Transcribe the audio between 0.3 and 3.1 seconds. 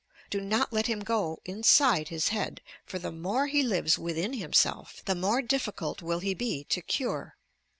Do not let him go inside his head, for